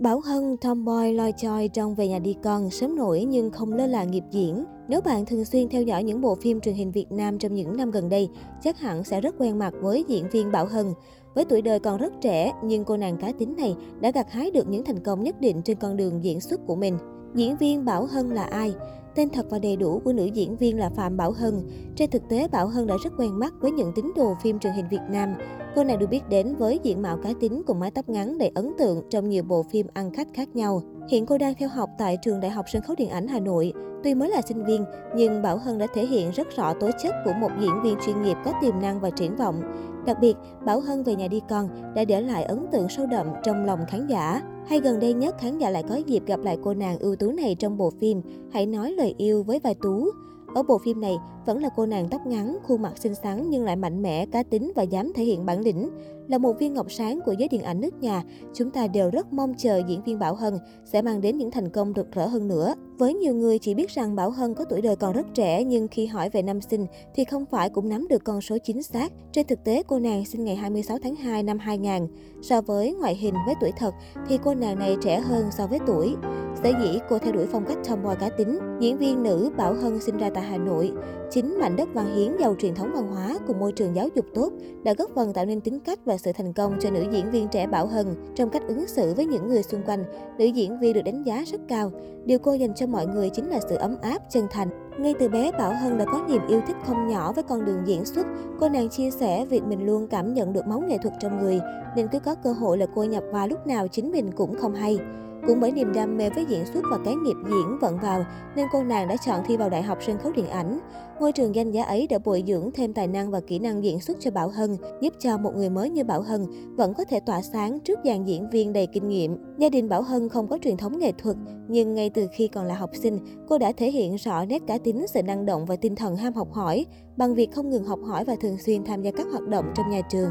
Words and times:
Bảo 0.00 0.20
Hân 0.20 0.56
tomboy 0.56 1.12
loi 1.12 1.32
choi 1.36 1.68
trong 1.68 1.94
Về 1.94 2.08
nhà 2.08 2.18
đi 2.18 2.36
con, 2.42 2.70
sớm 2.70 2.96
nổi 2.96 3.24
nhưng 3.24 3.50
không 3.50 3.72
lơ 3.72 3.86
là 3.86 4.04
nghiệp 4.04 4.24
diễn. 4.30 4.64
Nếu 4.88 5.00
bạn 5.00 5.26
thường 5.26 5.44
xuyên 5.44 5.68
theo 5.68 5.82
dõi 5.82 6.04
những 6.04 6.20
bộ 6.20 6.34
phim 6.34 6.60
truyền 6.60 6.74
hình 6.74 6.92
Việt 6.92 7.12
Nam 7.12 7.38
trong 7.38 7.54
những 7.54 7.76
năm 7.76 7.90
gần 7.90 8.08
đây, 8.08 8.28
chắc 8.62 8.78
hẳn 8.78 9.04
sẽ 9.04 9.20
rất 9.20 9.34
quen 9.38 9.58
mặt 9.58 9.74
với 9.80 10.04
diễn 10.08 10.28
viên 10.32 10.52
Bảo 10.52 10.66
Hân. 10.66 10.86
Với 11.34 11.44
tuổi 11.44 11.62
đời 11.62 11.78
còn 11.78 11.96
rất 11.96 12.12
trẻ, 12.20 12.52
nhưng 12.64 12.84
cô 12.84 12.96
nàng 12.96 13.16
cá 13.16 13.32
tính 13.32 13.54
này 13.56 13.76
đã 14.00 14.10
gặt 14.10 14.30
hái 14.30 14.50
được 14.50 14.68
những 14.68 14.84
thành 14.84 15.00
công 15.00 15.22
nhất 15.22 15.40
định 15.40 15.62
trên 15.62 15.76
con 15.76 15.96
đường 15.96 16.24
diễn 16.24 16.40
xuất 16.40 16.60
của 16.66 16.76
mình. 16.76 16.98
Diễn 17.34 17.56
viên 17.56 17.84
Bảo 17.84 18.06
Hân 18.06 18.30
là 18.30 18.44
ai? 18.44 18.74
Tên 19.14 19.28
thật 19.30 19.46
và 19.50 19.58
đầy 19.58 19.76
đủ 19.76 20.00
của 20.04 20.12
nữ 20.12 20.24
diễn 20.24 20.56
viên 20.56 20.78
là 20.78 20.90
Phạm 20.90 21.16
Bảo 21.16 21.32
Hân. 21.32 21.54
Trên 21.96 22.10
thực 22.10 22.28
tế, 22.28 22.48
Bảo 22.48 22.68
Hân 22.68 22.86
đã 22.86 22.94
rất 23.04 23.12
quen 23.18 23.38
mắt 23.38 23.54
với 23.60 23.70
những 23.70 23.92
tín 23.94 24.12
đồ 24.16 24.34
phim 24.42 24.58
truyền 24.58 24.72
hình 24.72 24.88
Việt 24.90 25.00
Nam. 25.10 25.34
Cô 25.76 25.84
này 25.84 25.96
được 25.96 26.10
biết 26.10 26.28
đến 26.28 26.56
với 26.56 26.78
diện 26.82 27.02
mạo 27.02 27.16
cá 27.16 27.30
tính 27.40 27.62
cùng 27.66 27.80
mái 27.80 27.90
tóc 27.90 28.08
ngắn 28.08 28.38
đầy 28.38 28.50
ấn 28.54 28.72
tượng 28.78 29.02
trong 29.10 29.28
nhiều 29.28 29.42
bộ 29.42 29.62
phim 29.62 29.86
ăn 29.94 30.12
khách 30.12 30.28
khác 30.34 30.56
nhau. 30.56 30.82
Hiện 31.10 31.26
cô 31.26 31.38
đang 31.38 31.54
theo 31.54 31.68
học 31.68 31.90
tại 31.98 32.16
trường 32.22 32.40
Đại 32.40 32.50
học 32.50 32.64
Sân 32.72 32.82
khấu 32.82 32.96
Điện 32.98 33.10
ảnh 33.10 33.28
Hà 33.28 33.40
Nội. 33.40 33.72
Tuy 34.04 34.14
mới 34.14 34.28
là 34.28 34.42
sinh 34.42 34.64
viên, 34.64 34.84
nhưng 35.16 35.42
Bảo 35.42 35.58
Hân 35.58 35.78
đã 35.78 35.86
thể 35.94 36.06
hiện 36.06 36.30
rất 36.30 36.56
rõ 36.56 36.74
tố 36.74 36.90
chất 37.02 37.14
của 37.24 37.32
một 37.32 37.50
diễn 37.60 37.82
viên 37.82 37.96
chuyên 38.06 38.22
nghiệp 38.22 38.36
có 38.44 38.52
tiềm 38.60 38.80
năng 38.80 39.00
và 39.00 39.10
triển 39.10 39.36
vọng. 39.36 39.62
Đặc 40.06 40.16
biệt, 40.20 40.34
Bảo 40.64 40.80
Hân 40.80 41.02
về 41.02 41.14
nhà 41.14 41.28
đi 41.28 41.40
con 41.48 41.68
đã 41.94 42.04
để 42.04 42.20
lại 42.20 42.44
ấn 42.44 42.66
tượng 42.72 42.88
sâu 42.88 43.06
đậm 43.06 43.26
trong 43.42 43.64
lòng 43.64 43.80
khán 43.88 44.06
giả. 44.06 44.42
Hay 44.70 44.80
gần 44.80 45.00
đây 45.00 45.12
nhất, 45.12 45.34
khán 45.38 45.58
giả 45.58 45.70
lại 45.70 45.84
có 45.88 45.96
dịp 45.96 46.26
gặp 46.26 46.40
lại 46.42 46.58
cô 46.62 46.74
nàng 46.74 46.98
ưu 46.98 47.16
tú 47.16 47.32
này 47.32 47.56
trong 47.58 47.76
bộ 47.76 47.90
phim 48.00 48.22
Hãy 48.52 48.66
nói 48.66 48.92
lời 48.92 49.14
yêu 49.18 49.42
với 49.42 49.58
vai 49.58 49.74
Tú. 49.74 50.10
Ở 50.54 50.62
bộ 50.62 50.78
phim 50.78 51.00
này, 51.00 51.16
vẫn 51.46 51.62
là 51.62 51.68
cô 51.76 51.86
nàng 51.86 52.08
tóc 52.08 52.26
ngắn, 52.26 52.58
khuôn 52.62 52.82
mặt 52.82 52.98
xinh 52.98 53.14
xắn 53.14 53.50
nhưng 53.50 53.64
lại 53.64 53.76
mạnh 53.76 54.02
mẽ, 54.02 54.26
cá 54.26 54.42
tính 54.42 54.72
và 54.76 54.82
dám 54.82 55.12
thể 55.14 55.24
hiện 55.24 55.46
bản 55.46 55.60
lĩnh. 55.60 55.90
Là 56.28 56.38
một 56.38 56.58
viên 56.58 56.74
ngọc 56.74 56.92
sáng 56.92 57.20
của 57.24 57.32
giới 57.32 57.48
điện 57.48 57.62
ảnh 57.62 57.80
nước 57.80 58.00
nhà, 58.00 58.22
chúng 58.54 58.70
ta 58.70 58.86
đều 58.86 59.10
rất 59.10 59.32
mong 59.32 59.54
chờ 59.58 59.82
diễn 59.88 60.02
viên 60.02 60.18
Bảo 60.18 60.34
Hân 60.34 60.58
sẽ 60.84 61.02
mang 61.02 61.20
đến 61.20 61.38
những 61.38 61.50
thành 61.50 61.68
công 61.68 61.92
rực 61.96 62.12
rỡ 62.12 62.26
hơn 62.26 62.48
nữa. 62.48 62.74
Với 62.98 63.14
nhiều 63.14 63.34
người 63.34 63.58
chỉ 63.58 63.74
biết 63.74 63.90
rằng 63.90 64.16
Bảo 64.16 64.30
Hân 64.30 64.54
có 64.54 64.64
tuổi 64.64 64.80
đời 64.80 64.96
còn 64.96 65.12
rất 65.12 65.26
trẻ 65.34 65.64
nhưng 65.64 65.88
khi 65.88 66.06
hỏi 66.06 66.30
về 66.30 66.42
năm 66.42 66.60
sinh 66.60 66.86
thì 67.14 67.24
không 67.24 67.46
phải 67.46 67.70
cũng 67.70 67.88
nắm 67.88 68.08
được 68.08 68.24
con 68.24 68.40
số 68.40 68.58
chính 68.58 68.82
xác. 68.82 69.12
Trên 69.32 69.46
thực 69.46 69.64
tế, 69.64 69.82
cô 69.86 69.98
nàng 69.98 70.24
sinh 70.24 70.44
ngày 70.44 70.56
26 70.56 70.98
tháng 71.02 71.16
2 71.16 71.42
năm 71.42 71.58
2000. 71.58 72.06
So 72.42 72.60
với 72.60 72.94
ngoại 72.94 73.14
hình 73.14 73.34
với 73.46 73.54
tuổi 73.60 73.72
thật 73.78 73.94
thì 74.28 74.38
cô 74.44 74.54
nàng 74.54 74.78
này 74.78 74.96
trẻ 75.02 75.20
hơn 75.20 75.44
so 75.58 75.66
với 75.66 75.78
tuổi. 75.86 76.14
Sở 76.62 76.70
dĩ 76.82 76.98
cô 77.08 77.18
theo 77.18 77.32
đuổi 77.32 77.46
phong 77.52 77.64
cách 77.64 77.78
tomboy 77.88 78.14
cá 78.20 78.28
tính, 78.28 78.58
diễn 78.80 78.98
viên 78.98 79.22
nữ 79.22 79.50
Bảo 79.56 79.74
Hân 79.74 80.00
sinh 80.00 80.16
ra 80.16 80.30
tại 80.34 80.44
Hà 80.44 80.58
Nội. 80.58 80.92
Chính 81.30 81.58
mảnh 81.60 81.76
đất 81.76 81.88
văn 81.94 82.14
hiến 82.14 82.36
giàu 82.40 82.54
truyền 82.58 82.74
thống 82.74 82.90
văn 82.94 83.08
hóa 83.08 83.38
cùng 83.46 83.58
môi 83.60 83.72
trường 83.72 83.94
giáo 83.94 84.08
dục 84.14 84.24
tốt 84.34 84.52
đã 84.82 84.94
góp 84.94 85.10
phần 85.14 85.32
tạo 85.32 85.44
nên 85.44 85.60
tính 85.60 85.80
cách 85.80 85.98
và 86.04 86.16
sự 86.16 86.32
thành 86.32 86.52
công 86.52 86.76
cho 86.80 86.90
nữ 86.90 87.04
diễn 87.12 87.30
viên 87.30 87.48
trẻ 87.48 87.66
Bảo 87.66 87.86
Hân. 87.86 88.06
Trong 88.34 88.50
cách 88.50 88.62
ứng 88.68 88.86
xử 88.86 89.14
với 89.14 89.26
những 89.26 89.48
người 89.48 89.62
xung 89.62 89.82
quanh, 89.82 90.04
nữ 90.38 90.44
diễn 90.44 90.80
viên 90.80 90.92
được 90.92 91.02
đánh 91.04 91.22
giá 91.22 91.44
rất 91.46 91.60
cao. 91.68 91.90
Điều 92.24 92.38
cô 92.38 92.54
dành 92.54 92.74
cho 92.74 92.86
mọi 92.86 93.06
người 93.06 93.30
chính 93.30 93.48
là 93.48 93.60
sự 93.68 93.76
ấm 93.76 93.96
áp, 94.02 94.18
chân 94.30 94.46
thành. 94.50 94.68
Ngay 94.98 95.14
từ 95.18 95.28
bé, 95.28 95.52
Bảo 95.52 95.74
Hân 95.74 95.98
đã 95.98 96.04
có 96.04 96.24
niềm 96.28 96.42
yêu 96.48 96.60
thích 96.66 96.76
không 96.86 97.08
nhỏ 97.08 97.32
với 97.32 97.44
con 97.44 97.64
đường 97.64 97.82
diễn 97.84 98.04
xuất. 98.04 98.26
Cô 98.60 98.68
nàng 98.68 98.88
chia 98.88 99.10
sẻ 99.10 99.46
việc 99.46 99.62
mình 99.64 99.86
luôn 99.86 100.06
cảm 100.06 100.34
nhận 100.34 100.52
được 100.52 100.66
máu 100.66 100.80
nghệ 100.80 100.98
thuật 100.98 101.14
trong 101.20 101.38
người, 101.38 101.60
nên 101.96 102.08
cứ 102.08 102.20
có 102.20 102.34
cơ 102.34 102.52
hội 102.52 102.78
là 102.78 102.86
cô 102.94 103.04
nhập 103.04 103.24
vào 103.32 103.48
lúc 103.48 103.66
nào 103.66 103.88
chính 103.88 104.10
mình 104.10 104.32
cũng 104.32 104.58
không 104.58 104.74
hay. 104.74 104.98
Cũng 105.46 105.60
bởi 105.60 105.72
niềm 105.72 105.92
đam 105.92 106.16
mê 106.16 106.30
với 106.30 106.44
diễn 106.44 106.66
xuất 106.66 106.84
và 106.90 106.98
cái 107.04 107.14
nghiệp 107.14 107.36
diễn 107.44 107.78
vận 107.80 107.98
vào, 107.98 108.24
nên 108.56 108.66
cô 108.72 108.82
nàng 108.82 109.08
đã 109.08 109.16
chọn 109.26 109.40
thi 109.46 109.56
vào 109.56 109.70
Đại 109.70 109.82
học 109.82 109.98
Sân 110.00 110.18
khấu 110.18 110.32
Điện 110.32 110.48
ảnh. 110.48 110.78
Ngôi 111.20 111.32
trường 111.32 111.54
danh 111.54 111.70
giá 111.70 111.84
ấy 111.84 112.06
đã 112.06 112.18
bồi 112.24 112.44
dưỡng 112.46 112.70
thêm 112.74 112.92
tài 112.92 113.06
năng 113.06 113.30
và 113.30 113.40
kỹ 113.40 113.58
năng 113.58 113.84
diễn 113.84 114.00
xuất 114.00 114.16
cho 114.20 114.30
Bảo 114.30 114.48
Hân, 114.48 114.76
giúp 115.00 115.14
cho 115.18 115.38
một 115.38 115.50
người 115.56 115.70
mới 115.70 115.90
như 115.90 116.04
Bảo 116.04 116.22
Hân 116.22 116.46
vẫn 116.76 116.94
có 116.94 117.04
thể 117.04 117.20
tỏa 117.20 117.42
sáng 117.42 117.80
trước 117.80 117.98
dàn 118.04 118.24
diễn 118.24 118.50
viên 118.50 118.72
đầy 118.72 118.86
kinh 118.86 119.08
nghiệm. 119.08 119.36
Gia 119.58 119.68
đình 119.68 119.88
Bảo 119.88 120.02
Hân 120.02 120.28
không 120.28 120.48
có 120.48 120.58
truyền 120.62 120.76
thống 120.76 120.98
nghệ 120.98 121.12
thuật, 121.12 121.36
nhưng 121.68 121.94
ngay 121.94 122.10
từ 122.10 122.26
khi 122.32 122.48
còn 122.48 122.64
là 122.64 122.74
học 122.74 122.90
sinh, 122.92 123.18
cô 123.48 123.58
đã 123.58 123.72
thể 123.76 123.90
hiện 123.90 124.16
rõ 124.16 124.44
nét 124.44 124.62
cá 124.66 124.78
tính, 124.78 125.06
sự 125.06 125.22
năng 125.22 125.46
động 125.46 125.66
và 125.66 125.76
tinh 125.76 125.96
thần 125.96 126.16
ham 126.16 126.32
học 126.32 126.48
hỏi 126.52 126.86
bằng 127.16 127.34
việc 127.34 127.52
không 127.52 127.70
ngừng 127.70 127.84
học 127.84 127.98
hỏi 128.06 128.24
và 128.24 128.36
thường 128.40 128.58
xuyên 128.58 128.84
tham 128.84 129.02
gia 129.02 129.10
các 129.10 129.26
hoạt 129.30 129.48
động 129.48 129.64
trong 129.76 129.90
nhà 129.90 130.00
trường. 130.10 130.30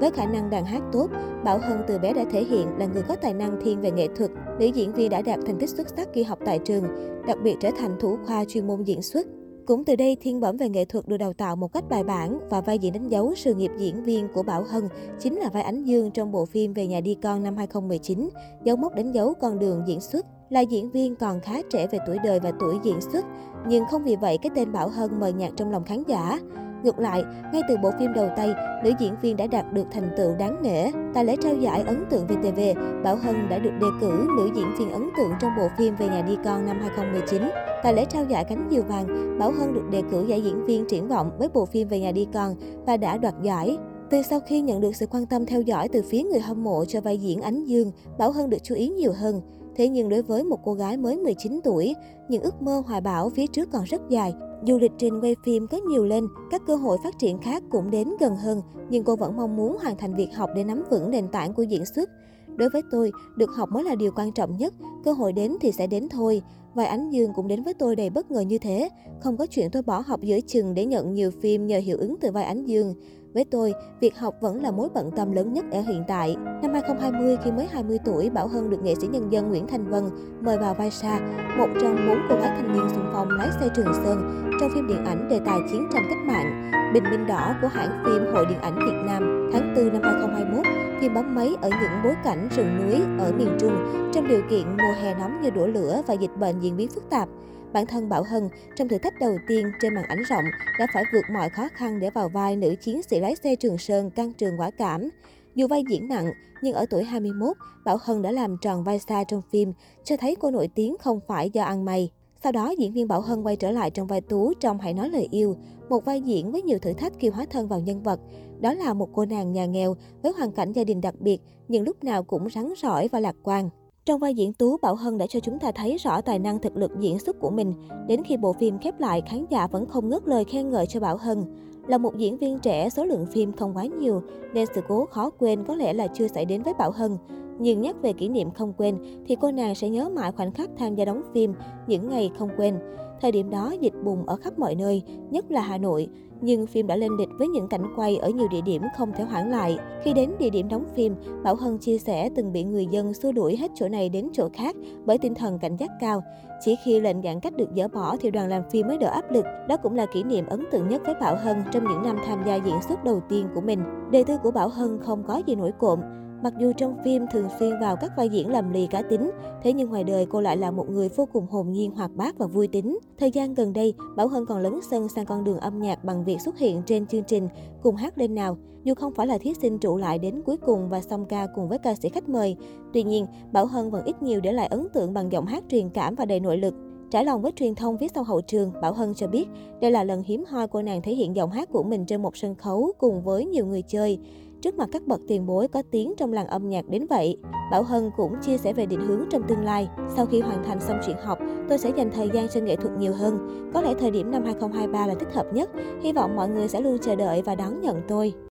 Với 0.00 0.10
khả 0.10 0.26
năng 0.26 0.50
đàn 0.50 0.64
hát 0.64 0.82
tốt, 0.92 1.06
Bảo 1.44 1.58
Hân 1.58 1.78
từ 1.86 1.98
bé 1.98 2.12
đã 2.12 2.24
thể 2.30 2.44
hiện 2.44 2.66
là 2.78 2.86
người 2.86 3.02
có 3.02 3.16
tài 3.16 3.34
năng 3.34 3.60
thiên 3.62 3.80
về 3.80 3.90
nghệ 3.90 4.08
thuật. 4.16 4.30
Nữ 4.58 4.66
diễn 4.66 4.92
viên 4.92 5.10
đã 5.10 5.22
đạt 5.22 5.38
thành 5.46 5.58
tích 5.58 5.70
xuất 5.70 5.88
sắc 5.96 6.08
khi 6.12 6.22
học 6.22 6.38
tại 6.44 6.58
trường, 6.58 6.84
đặc 7.26 7.38
biệt 7.42 7.56
trở 7.60 7.70
thành 7.78 7.96
thủ 8.00 8.16
khoa 8.26 8.44
chuyên 8.44 8.66
môn 8.66 8.82
diễn 8.82 9.02
xuất. 9.02 9.26
Cũng 9.66 9.84
từ 9.84 9.96
đây, 9.96 10.16
thiên 10.20 10.40
bẩm 10.40 10.56
về 10.56 10.68
nghệ 10.68 10.84
thuật 10.84 11.08
được 11.08 11.16
đào 11.16 11.32
tạo 11.32 11.56
một 11.56 11.72
cách 11.72 11.84
bài 11.88 12.04
bản 12.04 12.38
và 12.50 12.60
vai 12.60 12.78
diễn 12.78 12.92
đánh 12.92 13.08
dấu 13.08 13.34
sự 13.34 13.54
nghiệp 13.54 13.70
diễn 13.78 14.04
viên 14.04 14.28
của 14.34 14.42
Bảo 14.42 14.64
Hân 14.70 14.88
chính 15.18 15.36
là 15.36 15.48
vai 15.48 15.62
Ánh 15.62 15.84
Dương 15.84 16.10
trong 16.10 16.32
bộ 16.32 16.44
phim 16.44 16.72
Về 16.72 16.86
nhà 16.86 17.00
đi 17.00 17.14
con 17.22 17.42
năm 17.42 17.56
2019, 17.56 18.28
dấu 18.64 18.76
mốc 18.76 18.94
đánh 18.94 19.12
dấu 19.12 19.34
con 19.34 19.58
đường 19.58 19.82
diễn 19.86 20.00
xuất. 20.00 20.26
Là 20.50 20.60
diễn 20.60 20.90
viên 20.90 21.16
còn 21.16 21.40
khá 21.40 21.62
trẻ 21.70 21.86
về 21.86 21.98
tuổi 22.06 22.18
đời 22.24 22.40
và 22.40 22.52
tuổi 22.60 22.78
diễn 22.82 23.00
xuất, 23.00 23.24
nhưng 23.68 23.84
không 23.90 24.04
vì 24.04 24.16
vậy 24.16 24.38
cái 24.42 24.50
tên 24.54 24.72
Bảo 24.72 24.88
Hân 24.88 25.20
mờ 25.20 25.28
nhạt 25.28 25.52
trong 25.56 25.70
lòng 25.70 25.84
khán 25.84 26.02
giả. 26.08 26.40
Ngược 26.86 26.98
lại, 26.98 27.24
ngay 27.52 27.62
từ 27.68 27.76
bộ 27.82 27.90
phim 27.98 28.12
đầu 28.12 28.28
tay, 28.36 28.54
nữ 28.84 28.92
diễn 28.98 29.14
viên 29.22 29.36
đã 29.36 29.46
đạt 29.46 29.72
được 29.72 29.86
thành 29.92 30.10
tựu 30.16 30.34
đáng 30.38 30.62
nể. 30.62 30.90
Tại 31.14 31.24
lễ 31.24 31.36
trao 31.42 31.54
giải 31.54 31.82
ấn 31.82 32.04
tượng 32.10 32.26
VTV, 32.26 32.60
Bảo 33.04 33.16
Hân 33.16 33.48
đã 33.48 33.58
được 33.58 33.70
đề 33.80 33.86
cử 34.00 34.26
nữ 34.36 34.50
diễn 34.56 34.66
viên 34.78 34.90
ấn 34.90 35.08
tượng 35.16 35.30
trong 35.40 35.50
bộ 35.56 35.68
phim 35.78 35.96
Về 35.96 36.08
nhà 36.08 36.22
đi 36.22 36.36
con 36.44 36.66
năm 36.66 36.80
2019. 36.80 37.42
Tại 37.82 37.94
lễ 37.94 38.04
trao 38.04 38.24
giải 38.24 38.44
cánh 38.44 38.68
diều 38.70 38.82
vàng, 38.82 39.38
Bảo 39.38 39.52
Hân 39.52 39.74
được 39.74 39.90
đề 39.90 40.02
cử 40.10 40.26
giải 40.26 40.42
diễn 40.42 40.66
viên 40.66 40.86
triển 40.88 41.08
vọng 41.08 41.30
với 41.38 41.48
bộ 41.54 41.66
phim 41.66 41.88
Về 41.88 42.00
nhà 42.00 42.12
đi 42.12 42.26
con 42.34 42.54
và 42.86 42.96
đã 42.96 43.18
đoạt 43.18 43.34
giải. 43.42 43.78
Từ 44.10 44.22
sau 44.22 44.40
khi 44.40 44.60
nhận 44.60 44.80
được 44.80 44.96
sự 44.96 45.06
quan 45.06 45.26
tâm 45.26 45.46
theo 45.46 45.60
dõi 45.60 45.88
từ 45.88 46.02
phía 46.02 46.22
người 46.22 46.40
hâm 46.40 46.64
mộ 46.64 46.84
cho 46.84 47.00
vai 47.00 47.18
diễn 47.18 47.40
Ánh 47.40 47.64
Dương, 47.64 47.92
Bảo 48.18 48.32
Hân 48.32 48.50
được 48.50 48.62
chú 48.62 48.74
ý 48.74 48.88
nhiều 48.88 49.12
hơn. 49.12 49.40
Thế 49.76 49.88
nhưng 49.88 50.08
đối 50.08 50.22
với 50.22 50.44
một 50.44 50.58
cô 50.64 50.74
gái 50.74 50.96
mới 50.96 51.16
19 51.16 51.60
tuổi, 51.64 51.94
những 52.28 52.42
ước 52.42 52.62
mơ 52.62 52.82
hoài 52.86 53.00
bão 53.00 53.30
phía 53.30 53.46
trước 53.46 53.68
còn 53.72 53.84
rất 53.84 54.00
dài. 54.08 54.34
Dù 54.64 54.78
lịch 54.78 54.92
trình 54.98 55.20
quay 55.20 55.36
phim 55.44 55.66
có 55.66 55.78
nhiều 55.88 56.04
lên, 56.04 56.26
các 56.50 56.62
cơ 56.66 56.76
hội 56.76 56.98
phát 57.04 57.18
triển 57.18 57.38
khác 57.38 57.62
cũng 57.70 57.90
đến 57.90 58.08
gần 58.20 58.36
hơn, 58.36 58.62
nhưng 58.90 59.04
cô 59.04 59.16
vẫn 59.16 59.36
mong 59.36 59.56
muốn 59.56 59.76
hoàn 59.82 59.96
thành 59.96 60.14
việc 60.14 60.28
học 60.34 60.50
để 60.56 60.64
nắm 60.64 60.84
vững 60.90 61.10
nền 61.10 61.28
tảng 61.28 61.54
của 61.54 61.62
diễn 61.62 61.84
xuất. 61.94 62.10
Đối 62.56 62.70
với 62.70 62.82
tôi, 62.90 63.12
được 63.36 63.50
học 63.56 63.68
mới 63.72 63.84
là 63.84 63.94
điều 63.94 64.12
quan 64.16 64.32
trọng 64.32 64.56
nhất, 64.56 64.74
cơ 65.04 65.12
hội 65.12 65.32
đến 65.32 65.56
thì 65.60 65.72
sẽ 65.72 65.86
đến 65.86 66.08
thôi. 66.08 66.42
Vai 66.74 66.86
Ánh 66.86 67.10
Dương 67.10 67.32
cũng 67.34 67.48
đến 67.48 67.62
với 67.62 67.74
tôi 67.74 67.96
đầy 67.96 68.10
bất 68.10 68.30
ngờ 68.30 68.40
như 68.40 68.58
thế. 68.58 68.88
Không 69.20 69.36
có 69.36 69.46
chuyện 69.46 69.70
tôi 69.70 69.82
bỏ 69.82 70.02
học 70.06 70.20
giữa 70.22 70.40
chừng 70.46 70.74
để 70.74 70.84
nhận 70.84 71.14
nhiều 71.14 71.30
phim 71.42 71.66
nhờ 71.66 71.78
hiệu 71.78 71.98
ứng 71.98 72.16
từ 72.20 72.30
vai 72.30 72.44
Ánh 72.44 72.64
Dương. 72.64 72.94
Với 73.34 73.44
tôi, 73.44 73.74
việc 74.00 74.18
học 74.18 74.34
vẫn 74.40 74.62
là 74.62 74.70
mối 74.70 74.88
bận 74.94 75.10
tâm 75.16 75.32
lớn 75.32 75.52
nhất 75.52 75.64
ở 75.72 75.80
hiện 75.80 76.04
tại. 76.08 76.36
Năm 76.62 76.72
2020, 76.72 77.36
khi 77.44 77.52
mới 77.52 77.66
20 77.66 77.98
tuổi, 78.04 78.30
Bảo 78.30 78.48
Hân 78.48 78.70
được 78.70 78.82
nghệ 78.82 78.94
sĩ 78.94 79.06
nhân 79.06 79.32
dân 79.32 79.48
Nguyễn 79.48 79.66
Thanh 79.66 79.90
Vân 79.90 80.04
mời 80.40 80.58
vào 80.58 80.74
vai 80.74 80.90
Sa, 80.90 81.20
một 81.58 81.68
trong 81.80 81.96
bốn 82.08 82.18
cô 82.28 82.36
gái 82.36 82.52
thanh 82.56 82.72
niên 82.72 82.88
xung 82.94 83.10
phong 83.12 83.28
lái 83.30 83.48
xe 83.60 83.68
Trường 83.76 83.94
Sơn 84.04 84.42
trong 84.60 84.70
phim 84.74 84.86
điện 84.86 85.04
ảnh 85.04 85.28
đề 85.28 85.40
tài 85.46 85.58
chiến 85.70 85.88
tranh 85.92 86.02
cách 86.08 86.26
mạng. 86.26 86.70
Bình 86.94 87.04
minh 87.10 87.26
đỏ 87.26 87.54
của 87.62 87.68
hãng 87.68 88.02
phim 88.04 88.34
Hội 88.34 88.46
Điện 88.46 88.58
ảnh 88.60 88.74
Việt 88.74 89.02
Nam 89.06 89.50
tháng 89.52 89.74
4 89.76 89.92
năm 89.92 90.02
2021, 90.02 90.66
phim 91.00 91.14
bấm 91.14 91.34
máy 91.34 91.56
ở 91.62 91.68
những 91.68 92.02
bối 92.04 92.14
cảnh 92.24 92.48
rừng 92.56 92.76
núi 92.76 93.24
ở 93.24 93.32
miền 93.32 93.56
Trung 93.60 93.76
trong 94.14 94.28
điều 94.28 94.42
kiện 94.50 94.76
mùa 94.76 94.94
hè 95.02 95.14
nóng 95.14 95.40
như 95.42 95.50
đổ 95.50 95.66
lửa 95.66 96.02
và 96.06 96.14
dịch 96.14 96.36
bệnh 96.40 96.60
diễn 96.60 96.76
biến 96.76 96.88
phức 96.88 97.10
tạp. 97.10 97.28
Bản 97.76 97.86
thân 97.86 98.08
Bảo 98.08 98.22
Hân, 98.22 98.48
trong 98.76 98.88
thử 98.88 98.98
thách 98.98 99.20
đầu 99.20 99.38
tiên 99.46 99.66
trên 99.80 99.94
màn 99.94 100.04
ảnh 100.04 100.22
rộng, 100.22 100.44
đã 100.78 100.86
phải 100.94 101.04
vượt 101.12 101.24
mọi 101.32 101.48
khó 101.48 101.68
khăn 101.74 102.00
để 102.00 102.10
vào 102.10 102.28
vai 102.28 102.56
nữ 102.56 102.74
chiến 102.80 103.02
sĩ 103.02 103.20
lái 103.20 103.36
xe 103.36 103.56
Trường 103.56 103.78
Sơn 103.78 104.10
căng 104.10 104.32
trường 104.32 104.60
quả 104.60 104.70
cảm. 104.70 105.08
Dù 105.54 105.66
vai 105.66 105.84
diễn 105.90 106.08
nặng, 106.08 106.32
nhưng 106.62 106.74
ở 106.74 106.86
tuổi 106.90 107.04
21, 107.04 107.56
Bảo 107.84 107.96
Hân 108.00 108.22
đã 108.22 108.32
làm 108.32 108.56
tròn 108.62 108.84
vai 108.84 108.98
xa 108.98 109.24
trong 109.24 109.42
phim, 109.50 109.72
cho 110.04 110.16
thấy 110.16 110.36
cô 110.36 110.50
nổi 110.50 110.68
tiếng 110.74 110.96
không 111.00 111.20
phải 111.26 111.50
do 111.50 111.64
ăn 111.64 111.84
may. 111.84 112.10
Sau 112.42 112.52
đó, 112.52 112.70
diễn 112.78 112.92
viên 112.92 113.08
Bảo 113.08 113.20
Hân 113.20 113.42
quay 113.42 113.56
trở 113.56 113.70
lại 113.70 113.90
trong 113.90 114.06
vai 114.06 114.20
Tú 114.20 114.52
trong 114.60 114.78
Hãy 114.78 114.94
nói 114.94 115.08
lời 115.08 115.28
yêu, 115.30 115.56
một 115.88 116.04
vai 116.04 116.20
diễn 116.20 116.52
với 116.52 116.62
nhiều 116.62 116.78
thử 116.78 116.92
thách 116.92 117.12
khi 117.18 117.28
hóa 117.28 117.46
thân 117.50 117.68
vào 117.68 117.80
nhân 117.80 118.02
vật. 118.02 118.20
Đó 118.60 118.74
là 118.74 118.94
một 118.94 119.08
cô 119.12 119.24
nàng 119.24 119.52
nhà 119.52 119.66
nghèo 119.66 119.96
với 120.22 120.32
hoàn 120.32 120.52
cảnh 120.52 120.72
gia 120.72 120.84
đình 120.84 121.00
đặc 121.00 121.14
biệt, 121.20 121.40
nhưng 121.68 121.84
lúc 121.84 122.04
nào 122.04 122.22
cũng 122.22 122.50
rắn 122.50 122.72
rỏi 122.82 123.08
và 123.08 123.20
lạc 123.20 123.36
quan. 123.42 123.70
Trong 124.06 124.20
vai 124.20 124.34
diễn 124.34 124.52
Tú, 124.52 124.76
Bảo 124.82 124.94
Hân 124.94 125.18
đã 125.18 125.26
cho 125.26 125.40
chúng 125.40 125.58
ta 125.58 125.72
thấy 125.72 125.96
rõ 125.96 126.20
tài 126.20 126.38
năng 126.38 126.58
thực 126.58 126.76
lực 126.76 126.90
diễn 127.00 127.18
xuất 127.18 127.40
của 127.40 127.50
mình. 127.50 127.74
Đến 128.08 128.22
khi 128.24 128.36
bộ 128.36 128.52
phim 128.52 128.78
khép 128.78 129.00
lại, 129.00 129.22
khán 129.30 129.46
giả 129.50 129.66
vẫn 129.66 129.86
không 129.86 130.08
ngớt 130.08 130.28
lời 130.28 130.44
khen 130.44 130.70
ngợi 130.70 130.86
cho 130.86 131.00
Bảo 131.00 131.16
Hân. 131.16 131.44
Là 131.86 131.98
một 131.98 132.16
diễn 132.16 132.38
viên 132.38 132.58
trẻ, 132.58 132.88
số 132.88 133.04
lượng 133.04 133.26
phim 133.32 133.52
không 133.52 133.76
quá 133.76 133.84
nhiều, 133.84 134.22
nên 134.54 134.66
sự 134.74 134.80
cố 134.88 135.06
khó 135.06 135.30
quên 135.30 135.64
có 135.64 135.74
lẽ 135.74 135.92
là 135.92 136.06
chưa 136.06 136.28
xảy 136.28 136.44
đến 136.44 136.62
với 136.62 136.74
Bảo 136.74 136.90
Hân. 136.90 137.16
Nhưng 137.58 137.80
nhắc 137.80 137.96
về 138.02 138.12
kỷ 138.12 138.28
niệm 138.28 138.50
không 138.50 138.72
quên, 138.76 138.98
thì 139.26 139.36
cô 139.40 139.50
nàng 139.50 139.74
sẽ 139.74 139.88
nhớ 139.88 140.08
mãi 140.08 140.32
khoảnh 140.32 140.52
khắc 140.52 140.70
tham 140.78 140.94
gia 140.94 141.04
đóng 141.04 141.22
phim, 141.34 141.54
những 141.86 142.08
ngày 142.08 142.30
không 142.38 142.48
quên. 142.56 142.74
Thời 143.20 143.32
điểm 143.32 143.50
đó, 143.50 143.74
dịch 143.80 143.94
bùng 144.04 144.26
ở 144.26 144.36
khắp 144.36 144.58
mọi 144.58 144.74
nơi, 144.74 145.02
nhất 145.30 145.50
là 145.50 145.60
Hà 145.60 145.78
Nội. 145.78 146.08
Nhưng 146.40 146.66
phim 146.66 146.86
đã 146.86 146.96
lên 146.96 147.12
lịch 147.18 147.28
với 147.38 147.48
những 147.48 147.68
cảnh 147.68 147.82
quay 147.96 148.16
ở 148.16 148.28
nhiều 148.28 148.48
địa 148.50 148.60
điểm 148.60 148.82
không 148.96 149.12
thể 149.12 149.24
hoãn 149.24 149.50
lại. 149.50 149.78
Khi 150.02 150.12
đến 150.12 150.30
địa 150.38 150.50
điểm 150.50 150.68
đóng 150.68 150.84
phim, 150.94 151.14
Bảo 151.42 151.54
Hân 151.54 151.78
chia 151.78 151.98
sẻ 151.98 152.30
từng 152.36 152.52
bị 152.52 152.64
người 152.64 152.86
dân 152.86 153.14
xua 153.14 153.32
đuổi 153.32 153.56
hết 153.56 153.70
chỗ 153.74 153.88
này 153.88 154.08
đến 154.08 154.28
chỗ 154.32 154.48
khác 154.52 154.76
bởi 155.04 155.18
tinh 155.18 155.34
thần 155.34 155.58
cảnh 155.58 155.76
giác 155.76 155.90
cao. 156.00 156.22
Chỉ 156.64 156.76
khi 156.84 157.00
lệnh 157.00 157.22
giãn 157.22 157.40
cách 157.40 157.56
được 157.56 157.68
dỡ 157.76 157.88
bỏ 157.88 158.16
thì 158.20 158.30
đoàn 158.30 158.48
làm 158.48 158.62
phim 158.70 158.86
mới 158.86 158.98
đỡ 158.98 159.08
áp 159.08 159.32
lực. 159.32 159.44
Đó 159.68 159.76
cũng 159.76 159.96
là 159.96 160.06
kỷ 160.06 160.22
niệm 160.22 160.46
ấn 160.46 160.64
tượng 160.72 160.88
nhất 160.88 161.02
với 161.04 161.14
Bảo 161.20 161.36
Hân 161.36 161.56
trong 161.72 161.84
những 161.84 162.02
năm 162.02 162.18
tham 162.26 162.42
gia 162.46 162.54
diễn 162.54 162.82
xuất 162.88 163.04
đầu 163.04 163.20
tiên 163.28 163.46
của 163.54 163.60
mình. 163.60 163.80
Đề 164.10 164.24
tư 164.24 164.36
của 164.42 164.50
Bảo 164.50 164.68
Hân 164.68 164.98
không 165.02 165.22
có 165.22 165.42
gì 165.46 165.54
nổi 165.54 165.72
cộm. 165.78 166.00
Mặc 166.42 166.54
dù 166.58 166.72
trong 166.76 166.96
phim 167.04 167.26
thường 167.32 167.48
xuyên 167.58 167.80
vào 167.80 167.96
các 167.96 168.12
vai 168.16 168.28
diễn 168.28 168.50
làm 168.50 168.72
lì 168.72 168.86
cá 168.86 169.02
tính, 169.02 169.30
thế 169.62 169.72
nhưng 169.72 169.90
ngoài 169.90 170.04
đời 170.04 170.26
cô 170.30 170.40
lại 170.40 170.56
là 170.56 170.70
một 170.70 170.90
người 170.90 171.08
vô 171.08 171.28
cùng 171.32 171.46
hồn 171.46 171.72
nhiên, 171.72 171.90
hoạt 171.90 172.10
bát 172.14 172.38
và 172.38 172.46
vui 172.46 172.68
tính. 172.68 172.98
Thời 173.18 173.30
gian 173.30 173.54
gần 173.54 173.72
đây, 173.72 173.94
Bảo 174.16 174.28
Hân 174.28 174.46
còn 174.46 174.58
lấn 174.58 174.80
sân 174.90 175.08
sang 175.08 175.26
con 175.26 175.44
đường 175.44 175.58
âm 175.58 175.78
nhạc 175.78 176.04
bằng 176.04 176.24
việc 176.24 176.40
xuất 176.40 176.58
hiện 176.58 176.82
trên 176.86 177.06
chương 177.06 177.24
trình 177.24 177.48
Cùng 177.82 177.96
hát 177.96 178.18
lên 178.18 178.34
nào. 178.34 178.56
Dù 178.84 178.94
không 178.94 179.14
phải 179.14 179.26
là 179.26 179.38
thí 179.38 179.54
sinh 179.54 179.78
trụ 179.78 179.96
lại 179.96 180.18
đến 180.18 180.42
cuối 180.46 180.56
cùng 180.56 180.88
và 180.88 181.00
song 181.00 181.26
ca 181.26 181.46
cùng 181.54 181.68
với 181.68 181.78
ca 181.78 181.94
sĩ 181.94 182.08
khách 182.08 182.28
mời, 182.28 182.56
tuy 182.92 183.02
nhiên 183.02 183.26
Bảo 183.52 183.66
Hân 183.66 183.90
vẫn 183.90 184.04
ít 184.04 184.22
nhiều 184.22 184.40
để 184.40 184.52
lại 184.52 184.66
ấn 184.66 184.86
tượng 184.92 185.14
bằng 185.14 185.32
giọng 185.32 185.46
hát 185.46 185.64
truyền 185.70 185.88
cảm 185.90 186.14
và 186.14 186.24
đầy 186.24 186.40
nội 186.40 186.58
lực. 186.58 186.74
Trải 187.10 187.24
lòng 187.24 187.42
với 187.42 187.52
truyền 187.56 187.74
thông 187.74 187.96
viết 187.96 188.12
sau 188.14 188.24
hậu 188.24 188.40
trường, 188.40 188.72
Bảo 188.82 188.92
Hân 188.92 189.14
cho 189.14 189.26
biết 189.26 189.48
đây 189.80 189.90
là 189.90 190.04
lần 190.04 190.22
hiếm 190.22 190.44
hoi 190.48 190.68
cô 190.68 190.82
nàng 190.82 191.02
thể 191.02 191.14
hiện 191.14 191.36
giọng 191.36 191.50
hát 191.50 191.68
của 191.72 191.82
mình 191.82 192.06
trên 192.06 192.22
một 192.22 192.36
sân 192.36 192.54
khấu 192.54 192.92
cùng 192.98 193.22
với 193.22 193.44
nhiều 193.44 193.66
người 193.66 193.82
chơi. 193.82 194.18
Trước 194.62 194.74
mặt 194.74 194.88
các 194.92 195.06
bậc 195.06 195.20
tiền 195.28 195.46
bối 195.46 195.68
có 195.68 195.82
tiếng 195.90 196.14
trong 196.16 196.32
làng 196.32 196.46
âm 196.46 196.68
nhạc 196.68 196.88
đến 196.88 197.06
vậy, 197.10 197.36
Bảo 197.70 197.82
Hân 197.82 198.10
cũng 198.16 198.34
chia 198.42 198.58
sẻ 198.58 198.72
về 198.72 198.86
định 198.86 199.00
hướng 199.00 199.24
trong 199.30 199.42
tương 199.42 199.64
lai. 199.64 199.88
Sau 200.16 200.26
khi 200.26 200.40
hoàn 200.40 200.64
thành 200.64 200.80
xong 200.80 201.00
chuyện 201.06 201.16
học, 201.22 201.38
tôi 201.68 201.78
sẽ 201.78 201.92
dành 201.96 202.10
thời 202.10 202.30
gian 202.34 202.48
sân 202.48 202.64
nghệ 202.64 202.76
thuật 202.76 202.92
nhiều 202.98 203.12
hơn. 203.12 203.38
Có 203.74 203.82
lẽ 203.82 203.94
thời 203.98 204.10
điểm 204.10 204.30
năm 204.30 204.42
2023 204.44 205.06
là 205.06 205.14
thích 205.14 205.32
hợp 205.32 205.46
nhất. 205.52 205.70
Hy 206.02 206.12
vọng 206.12 206.36
mọi 206.36 206.48
người 206.48 206.68
sẽ 206.68 206.80
luôn 206.80 206.98
chờ 206.98 207.16
đợi 207.16 207.42
và 207.42 207.54
đón 207.54 207.80
nhận 207.80 208.02
tôi. 208.08 208.34